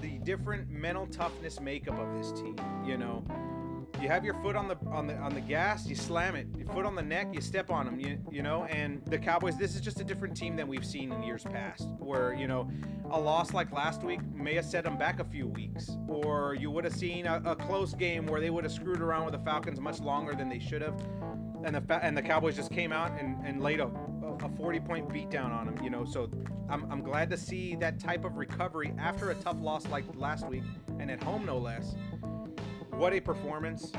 the 0.01 0.19
different 0.19 0.71
mental 0.71 1.07
toughness 1.07 1.61
makeup 1.61 1.99
of 1.99 2.15
this 2.17 2.33
team. 2.33 2.57
You 2.87 2.97
know, 2.97 3.25
you 4.01 4.09
have 4.09 4.25
your 4.25 4.35
foot 4.35 4.57
on 4.57 4.69
the 4.69 4.77
on 4.91 5.07
the 5.07 5.17
on 5.17 5.35
the 5.35 5.41
gas, 5.41 5.87
you 5.87 5.95
slam 5.95 6.35
it. 6.35 6.47
Your 6.57 6.67
foot 6.69 6.87
on 6.87 6.95
the 6.95 7.03
neck, 7.03 7.29
you 7.33 7.41
step 7.41 7.71
on 7.71 7.87
them. 7.87 8.01
You 8.01 8.19
you 8.31 8.43
know, 8.43 8.65
and 8.65 9.05
the 9.07 9.19
Cowboys. 9.19 9.57
This 9.57 9.75
is 9.75 9.81
just 9.81 10.01
a 10.01 10.05
different 10.05 10.37
team 10.37 10.57
than 10.57 10.69
we've 10.69 10.85
seen 10.85 11.13
in 11.13 11.23
years 11.23 11.45
past. 11.45 11.89
Where 11.99 12.35
you 12.35 12.49
know, 12.49 12.71
a 13.11 13.21
loss 13.21 13.53
like 13.53 13.73
last 13.73 14.03
week 14.03 14.21
may 14.35 14.55
have 14.55 14.65
set 14.65 14.85
them 14.85 14.97
back 14.97 15.21
a 15.21 15.25
few 15.25 15.47
weeks, 15.47 15.91
or 16.09 16.55
you 16.55 16.71
would 16.71 16.85
have 16.85 16.95
seen 16.95 17.27
a, 17.27 17.43
a 17.45 17.57
close 17.57 17.95
game 17.95 18.27
where 18.27 18.41
they 18.41 18.51
would 18.51 18.65
have 18.65 18.73
screwed 18.73 19.01
around 19.01 19.25
with 19.25 19.33
the 19.33 19.45
Falcons 19.45 19.81
much 19.81 20.01
longer 20.01 20.35
than 20.35 20.49
they 20.49 20.59
should 20.59 20.83
have, 20.83 20.99
and 21.65 21.75
the 21.77 22.01
and 22.03 22.17
the 22.17 22.23
Cowboys 22.23 22.57
just 22.57 22.71
came 22.71 22.93
out 22.93 23.13
and, 23.21 23.37
and 23.45 23.63
laid 23.63 23.81
a 23.81 23.91
a 24.43 24.49
40 24.57 24.81
point 24.81 25.09
beatdown 25.09 25.51
on 25.51 25.67
them, 25.67 25.85
you 25.85 25.91
know. 25.91 26.05
So 26.05 26.31
I'm, 26.69 26.91
I'm 26.91 27.03
glad 27.03 27.29
to 27.31 27.37
see 27.37 27.77
that 27.77 27.99
type 27.99 28.25
of 28.25 28.37
recovery 28.37 28.95
after 28.99 29.31
a 29.31 29.35
tough 29.35 29.61
loss 29.61 29.87
like 29.89 30.05
last 30.15 30.49
week 30.49 30.63
and 30.99 31.11
at 31.11 31.23
home, 31.23 31.45
no 31.45 31.59
less 31.59 31.95
what 33.01 33.15
a 33.15 33.21
performance. 33.21 33.93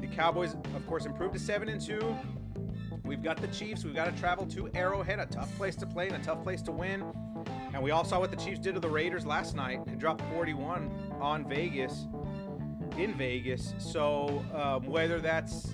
The 0.00 0.08
Cowboys, 0.08 0.54
of 0.54 0.86
course, 0.88 1.06
improved 1.06 1.34
to 1.34 1.38
7 1.38 1.68
and 1.68 1.80
2. 1.80 2.16
We've 3.04 3.22
got 3.22 3.40
the 3.40 3.46
Chiefs. 3.46 3.84
We've 3.84 3.94
got 3.94 4.12
to 4.12 4.20
travel 4.20 4.44
to 4.46 4.68
Arrowhead, 4.74 5.20
a 5.20 5.26
tough 5.26 5.54
place 5.56 5.76
to 5.76 5.86
play 5.86 6.08
and 6.08 6.16
a 6.16 6.18
tough 6.18 6.42
place 6.42 6.60
to 6.62 6.72
win. 6.72 7.04
And 7.72 7.80
we 7.80 7.92
all 7.92 8.04
saw 8.04 8.18
what 8.18 8.32
the 8.32 8.36
Chiefs 8.36 8.58
did 8.58 8.74
to 8.74 8.80
the 8.80 8.88
Raiders 8.88 9.24
last 9.24 9.54
night. 9.54 9.86
They 9.86 9.94
dropped 9.94 10.20
41 10.32 10.90
on 11.20 11.48
Vegas, 11.48 12.08
in 12.98 13.14
Vegas. 13.14 13.72
So 13.78 14.44
um, 14.52 14.84
whether 14.86 15.20
that's 15.20 15.70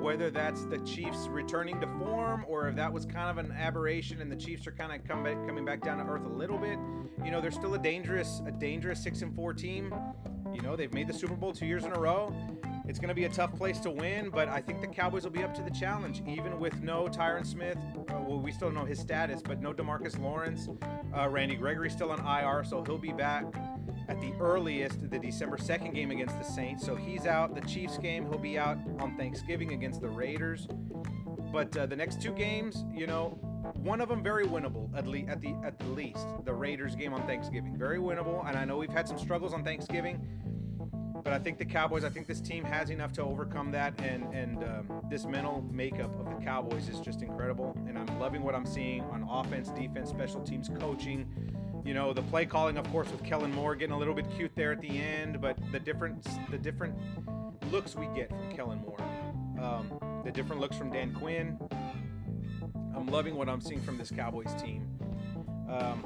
whether 0.00 0.30
that's 0.30 0.64
the 0.64 0.78
Chiefs 0.78 1.26
returning 1.28 1.78
to 1.82 1.86
form 1.98 2.46
or 2.48 2.68
if 2.68 2.76
that 2.76 2.90
was 2.90 3.04
kind 3.04 3.28
of 3.28 3.44
an 3.44 3.52
aberration 3.52 4.22
and 4.22 4.32
the 4.32 4.36
Chiefs 4.36 4.66
are 4.66 4.72
kind 4.72 4.92
of 4.92 5.06
come 5.06 5.22
back, 5.22 5.36
coming 5.46 5.66
back 5.66 5.82
down 5.82 5.98
to 5.98 6.04
earth 6.04 6.24
a 6.24 6.28
little 6.28 6.56
bit, 6.56 6.78
you 7.22 7.30
know, 7.30 7.42
they're 7.42 7.50
still 7.50 7.74
a 7.74 7.78
dangerous 7.78 8.40
a 8.46 8.50
dangerous 8.50 9.02
six 9.02 9.20
and 9.20 9.34
four 9.36 9.52
team. 9.52 9.92
You 10.54 10.62
know, 10.62 10.76
they've 10.76 10.92
made 10.92 11.06
the 11.06 11.14
Super 11.14 11.34
Bowl 11.34 11.52
two 11.52 11.66
years 11.66 11.84
in 11.84 11.92
a 11.92 11.98
row. 11.98 12.34
It's 12.88 12.98
going 12.98 13.10
to 13.10 13.14
be 13.14 13.24
a 13.24 13.28
tough 13.28 13.54
place 13.54 13.78
to 13.80 13.90
win, 13.90 14.30
but 14.30 14.48
I 14.48 14.62
think 14.62 14.80
the 14.80 14.86
Cowboys 14.86 15.22
will 15.24 15.30
be 15.30 15.42
up 15.42 15.54
to 15.56 15.62
the 15.62 15.70
challenge, 15.70 16.22
even 16.26 16.58
with 16.58 16.82
no 16.82 17.06
Tyron 17.06 17.44
Smith. 17.44 17.76
Uh, 17.96 18.14
well, 18.26 18.40
we 18.40 18.50
still 18.50 18.70
know 18.70 18.86
his 18.86 18.98
status, 18.98 19.42
but 19.42 19.60
no 19.60 19.74
Demarcus 19.74 20.18
Lawrence. 20.18 20.68
Uh, 21.14 21.28
Randy 21.28 21.54
Gregory's 21.54 21.92
still 21.92 22.10
on 22.10 22.20
IR, 22.20 22.64
so 22.64 22.82
he'll 22.82 22.96
be 22.96 23.12
back 23.12 23.44
at 24.08 24.18
the 24.22 24.32
earliest 24.40 25.10
the 25.10 25.18
December 25.18 25.58
2nd 25.58 25.94
game 25.94 26.10
against 26.10 26.38
the 26.38 26.44
Saints. 26.44 26.84
So 26.84 26.96
he's 26.96 27.26
out. 27.26 27.54
The 27.54 27.60
Chiefs 27.60 27.98
game, 27.98 28.26
he'll 28.26 28.38
be 28.38 28.58
out 28.58 28.78
on 29.00 29.18
Thanksgiving 29.18 29.74
against 29.74 30.00
the 30.00 30.08
Raiders. 30.08 30.66
But 31.52 31.76
uh, 31.76 31.84
the 31.84 31.96
next 31.96 32.22
two 32.22 32.32
games, 32.32 32.86
you 32.94 33.06
know, 33.06 33.38
one 33.78 34.00
of 34.00 34.08
them 34.08 34.22
very 34.22 34.46
winnable 34.46 34.96
at, 34.96 35.06
le- 35.06 35.26
at 35.30 35.40
the 35.40 35.54
at 35.64 35.78
the 35.78 35.86
least. 35.86 36.26
The 36.44 36.52
Raiders 36.52 36.94
game 36.94 37.14
on 37.14 37.26
Thanksgiving, 37.26 37.76
very 37.76 37.98
winnable. 37.98 38.46
And 38.48 38.56
I 38.56 38.64
know 38.64 38.76
we've 38.76 38.90
had 38.90 39.08
some 39.08 39.18
struggles 39.18 39.52
on 39.52 39.64
Thanksgiving 39.64 40.20
but 41.28 41.32
I 41.32 41.38
think 41.38 41.58
the 41.58 41.64
Cowboys, 41.66 42.04
I 42.04 42.08
think 42.08 42.26
this 42.26 42.40
team 42.40 42.64
has 42.64 42.90
enough 42.90 43.12
to 43.14 43.22
overcome 43.22 43.70
that, 43.72 43.92
and 44.00 44.32
and 44.32 44.64
um, 44.64 45.02
this 45.10 45.26
mental 45.26 45.62
makeup 45.70 46.18
of 46.18 46.24
the 46.24 46.44
Cowboys 46.44 46.88
is 46.88 47.00
just 47.00 47.22
incredible, 47.22 47.76
and 47.86 47.98
I'm 47.98 48.18
loving 48.18 48.42
what 48.42 48.54
I'm 48.54 48.66
seeing 48.66 49.02
on 49.02 49.28
offense, 49.28 49.68
defense, 49.68 50.10
special 50.10 50.40
teams, 50.40 50.70
coaching. 50.80 51.28
You 51.84 51.94
know, 51.94 52.12
the 52.12 52.22
play 52.22 52.46
calling, 52.46 52.76
of 52.76 52.90
course, 52.90 53.10
with 53.10 53.22
Kellen 53.22 53.52
Moore 53.52 53.74
getting 53.74 53.94
a 53.94 53.98
little 53.98 54.14
bit 54.14 54.26
cute 54.36 54.52
there 54.54 54.72
at 54.72 54.80
the 54.80 54.88
end, 54.88 55.40
but 55.40 55.58
the 55.72 55.78
different 55.78 56.26
the 56.50 56.58
different 56.58 56.94
looks 57.70 57.94
we 57.94 58.06
get 58.14 58.30
from 58.30 58.50
Kellen 58.50 58.80
Moore, 58.80 59.00
um, 59.62 60.22
the 60.24 60.30
different 60.30 60.60
looks 60.60 60.76
from 60.76 60.90
Dan 60.90 61.12
Quinn. 61.14 61.58
I'm 62.98 63.06
loving 63.06 63.36
what 63.36 63.48
I'm 63.48 63.60
seeing 63.60 63.80
from 63.80 63.96
this 63.96 64.10
Cowboys 64.10 64.52
team. 64.60 64.88
Um, 65.70 66.02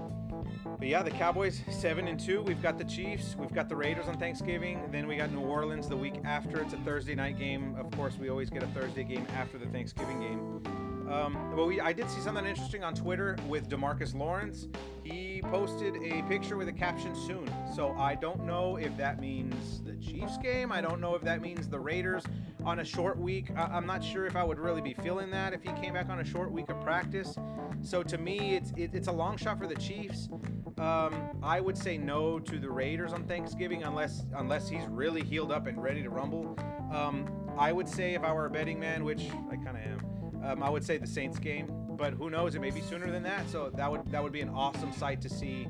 but 0.78 0.87
yeah, 0.87 1.02
the 1.02 1.11
Cowboys 1.11 1.62
seven 1.70 2.06
and 2.06 2.20
two. 2.20 2.42
We've 2.42 2.61
got 2.61 2.76
the 2.76 2.84
Chiefs. 2.84 3.34
We've 3.38 3.52
got 3.54 3.70
the 3.70 3.76
Raiders 3.76 4.08
on 4.08 4.18
Thanksgiving. 4.18 4.90
Then 4.92 5.06
we 5.06 5.16
got 5.16 5.32
New 5.32 5.40
Orleans 5.40 5.88
the 5.88 5.96
week 5.96 6.20
after. 6.25 6.61
It's 6.61 6.75
a 6.75 6.78
Thursday 6.78 7.14
night 7.14 7.38
game. 7.38 7.75
Of 7.78 7.90
course, 7.92 8.18
we 8.18 8.28
always 8.28 8.50
get 8.50 8.62
a 8.62 8.66
Thursday 8.68 9.04
game 9.04 9.26
after 9.34 9.56
the 9.56 9.66
Thanksgiving 9.66 10.20
game. 10.20 10.81
Um, 11.12 11.52
but 11.54 11.66
we, 11.66 11.78
I 11.78 11.92
did 11.92 12.09
see 12.09 12.21
something 12.21 12.47
interesting 12.47 12.83
on 12.83 12.95
Twitter 12.95 13.37
with 13.47 13.69
Demarcus 13.69 14.14
Lawrence. 14.14 14.69
He 15.04 15.42
posted 15.42 15.97
a 15.97 16.23
picture 16.23 16.57
with 16.57 16.69
a 16.69 16.73
caption 16.73 17.14
"soon." 17.14 17.50
So 17.75 17.92
I 17.99 18.14
don't 18.14 18.47
know 18.47 18.76
if 18.76 18.97
that 18.97 19.21
means 19.21 19.83
the 19.83 19.95
Chiefs 19.97 20.38
game. 20.38 20.73
I 20.73 20.81
don't 20.81 21.00
know 21.02 21.14
if 21.14 21.21
that 21.23 21.42
means 21.42 21.69
the 21.69 21.78
Raiders 21.78 22.25
on 22.64 22.78
a 22.78 22.85
short 22.85 23.19
week. 23.19 23.50
I, 23.54 23.76
am 23.76 23.85
not 23.85 24.02
sure 24.02 24.25
if 24.25 24.37
I 24.37 24.42
would 24.45 24.59
really 24.59 24.81
be 24.81 24.95
feeling 24.95 25.31
that 25.33 25.52
if 25.52 25.62
he 25.62 25.71
came 25.73 25.92
back 25.92 26.09
on 26.09 26.21
a 26.21 26.25
short 26.25 26.50
week 26.50 26.71
of 26.71 26.81
practice. 26.81 27.37
So 27.83 28.02
to 28.04 28.16
me, 28.16 28.57
it's 28.57 28.73
it, 28.78 28.95
it's 28.95 29.09
a 29.09 29.12
long 29.12 29.37
shot 29.37 29.59
for 29.59 29.66
the 29.66 29.75
Chiefs. 29.75 30.31
Um, 30.78 31.14
I 31.42 31.61
would 31.61 31.76
say 31.76 31.99
no 31.99 32.38
to 32.38 32.59
the 32.59 32.71
Raiders 32.71 33.12
on 33.12 33.25
Thanksgiving 33.25 33.83
unless 33.83 34.25
unless 34.37 34.66
he's 34.66 34.87
really 34.87 35.23
healed 35.23 35.52
up 35.52 35.66
and 35.66 35.83
ready 35.83 36.02
to 36.02 36.09
rumble. 36.09 36.57
Um, 36.90 37.26
I 37.59 37.71
would 37.71 37.88
say 37.88 38.14
if 38.14 38.23
I 38.23 38.33
were 38.33 38.47
a 38.47 38.50
betting 38.50 38.81
man, 38.81 39.04
which 39.04 39.28
I 39.50 39.57
kind 39.57 39.76
of 39.76 39.83
am, 39.83 40.22
um, 40.42 40.62
I 40.62 40.70
would 40.70 40.84
say 40.84 40.99
the 40.99 41.06
Saints 41.06 41.38
game. 41.38 41.68
But 41.90 42.14
who 42.14 42.30
knows? 42.30 42.54
It 42.54 42.61
may 42.61 42.70
be 42.70 42.80
sooner 42.80 43.11
than 43.11 43.22
that. 43.22 43.49
So 43.49 43.70
that 43.76 43.90
would 43.90 44.11
that 44.11 44.22
would 44.22 44.32
be 44.32 44.40
an 44.40 44.49
awesome 44.49 44.92
sight 44.92 45.20
to 45.22 45.28
see 45.28 45.68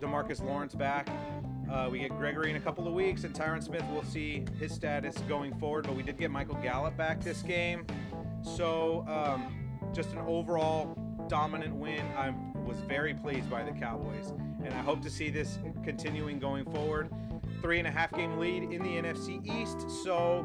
Demarcus 0.00 0.42
Lawrence 0.42 0.74
back. 0.74 1.08
Uh, 1.70 1.88
we 1.90 2.00
get 2.00 2.10
Gregory 2.10 2.50
in 2.50 2.56
a 2.56 2.60
couple 2.60 2.86
of 2.86 2.92
weeks, 2.92 3.24
and 3.24 3.34
Tyron 3.34 3.62
Smith. 3.62 3.84
We'll 3.90 4.02
see 4.02 4.44
his 4.58 4.72
status 4.72 5.16
going 5.28 5.54
forward. 5.58 5.86
But 5.86 5.96
we 5.96 6.02
did 6.02 6.18
get 6.18 6.30
Michael 6.30 6.56
Gallup 6.56 6.96
back 6.96 7.20
this 7.20 7.42
game, 7.42 7.86
so 8.42 9.06
um, 9.08 9.70
just 9.94 10.10
an 10.12 10.18
overall 10.18 10.96
dominant 11.28 11.74
win. 11.74 12.04
I 12.16 12.34
was 12.66 12.78
very 12.80 13.14
pleased 13.14 13.48
by 13.48 13.62
the 13.62 13.72
Cowboys, 13.72 14.32
and 14.64 14.74
I 14.74 14.82
hope 14.82 15.00
to 15.02 15.10
see 15.10 15.30
this 15.30 15.58
continuing 15.84 16.38
going 16.38 16.64
forward. 16.64 17.08
Three 17.62 17.78
and 17.78 17.86
a 17.86 17.90
half 17.90 18.12
game 18.12 18.38
lead 18.38 18.64
in 18.64 18.82
the 18.82 18.96
NFC 18.96 19.46
East, 19.46 19.88
so 20.02 20.44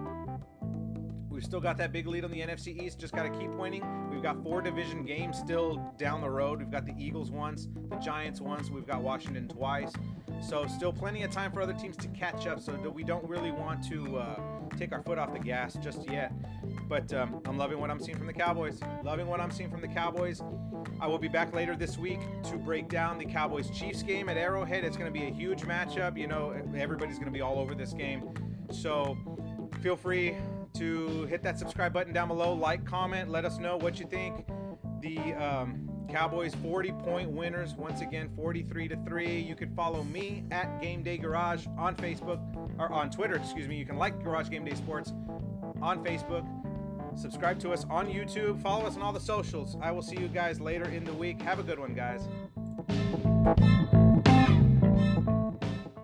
we've 1.38 1.46
still 1.46 1.62
got 1.62 1.77
that 1.77 1.91
big 1.91 2.08
lead 2.08 2.25
on 2.25 2.32
the 2.32 2.39
NFC 2.39 2.82
East. 2.82 2.98
Just 2.98 3.13
got 3.13 3.22
to 3.22 3.29
keep 3.29 3.51
winning. 3.51 3.84
We've 4.10 4.24
got 4.24 4.41
four 4.41 4.60
division 4.60 5.06
games 5.06 5.38
still 5.38 5.94
down 6.00 6.20
the 6.20 6.29
road. 6.29 6.58
We've 6.58 6.72
got 6.72 6.88
the 6.88 6.96
Eagles 6.98 7.29
once, 7.29 7.67
the 7.91 7.98
Giants 7.98 8.41
once, 8.41 8.72
we've 8.72 8.88
got 8.88 9.03
Washington 9.03 9.48
twice. 9.48 9.94
So 10.41 10.65
still 10.65 10.91
plenty 10.91 11.22
of 11.22 11.29
time 11.29 11.51
for 11.51 11.62
other 11.62 11.74
teams 11.74 11.96
to 11.98 12.08
catch 12.08 12.48
up. 12.48 12.60
So 12.60 12.74
we 12.89 13.03
don't 13.03 13.24
really 13.29 13.51
want 13.51 13.88
to 13.88 14.17
uh, 14.17 14.39
take 14.79 14.91
our 14.91 15.03
foot 15.03 15.20
off 15.20 15.32
the 15.32 15.38
gas 15.38 15.75
just 15.75 16.10
yet. 16.10 16.34
But 16.89 17.13
um, 17.13 17.39
I'm 17.46 17.56
loving 17.56 17.79
what 17.79 17.91
I'm 17.91 18.00
seeing 18.00 18.17
from 18.17 18.25
the 18.25 18.34
Cowboys. 18.34 18.79
Loving 19.03 19.27
what 19.27 19.39
I'm 19.39 19.51
seeing 19.51 19.70
from 19.70 19.82
the 19.82 19.88
Cowboys. 19.88 20.41
I 21.00 21.06
will 21.06 21.20
be 21.20 21.27
back 21.27 21.53
later 21.53 21.75
this 21.75 22.00
week 22.00 22.20
to 22.50 22.58
break 22.58 22.89
down 22.89 23.20
the 23.20 23.25
Cowboys 23.25 23.70
Chiefs 23.70 24.01
game 24.01 24.27
at 24.27 24.38
Arrowhead. 24.38 24.84
It's 24.84 24.98
going 24.98 25.13
to 25.13 25.20
be 25.20 25.27
a 25.27 25.32
huge 25.32 25.62
matchup. 25.62 26.17
You 26.17 26.25
know, 26.25 26.60
everybody's 26.75 27.20
going 27.20 27.32
to 27.32 27.32
be 27.32 27.41
all 27.41 27.60
over 27.60 27.75
this 27.75 27.94
game. 27.94 28.27
So 28.72 29.15
feel 29.84 29.96
free 29.96 30.36
to 30.77 31.25
hit 31.25 31.43
that 31.43 31.57
subscribe 31.57 31.93
button 31.93 32.13
down 32.13 32.27
below, 32.27 32.53
like, 32.53 32.86
comment, 32.86 33.29
let 33.29 33.46
us 33.46 33.57
know 33.60 33.77
what 33.77 34.00
you 34.00 34.05
think. 34.05 34.46
The 35.01 35.34
um, 35.34 35.89
Cowboys 36.10 36.55
40 36.55 36.91
point 36.93 37.29
winners 37.29 37.75
once 37.75 38.01
again 38.01 38.29
43 38.36 38.88
to 38.89 38.98
3. 39.05 39.39
You 39.39 39.55
can 39.55 39.75
follow 39.75 40.03
me 40.03 40.43
at 40.51 40.81
Game 40.81 41.03
Day 41.03 41.17
Garage 41.17 41.67
on 41.77 41.96
Facebook 41.96 42.39
or 42.79 42.91
on 42.91 43.10
Twitter, 43.10 43.36
excuse 43.36 43.67
me. 43.67 43.77
You 43.77 43.86
can 43.86 43.98
like 43.98 44.24
Garage 44.24 44.50
Game 44.50 44.65
Day 44.65 44.75
Sports 44.75 45.13
on 45.81 46.03
Facebook. 46.03 46.46
Subscribe 47.15 47.60
to 47.60 47.72
us 47.72 47.86
on 47.89 48.07
YouTube. 48.07 48.62
Follow 48.62 48.86
us 48.86 48.96
on 48.96 49.01
all 49.01 49.13
the 49.13 49.19
socials. 49.19 49.75
I 49.81 49.91
will 49.91 50.03
see 50.03 50.17
you 50.17 50.27
guys 50.27 50.62
later 50.62 50.86
in 50.86 51.03
the 51.03 51.13
week. 51.13 51.41
Have 51.41 51.60
a 51.60 51.63
good 51.63 51.79
one, 51.79 51.93
guys. 51.93 52.27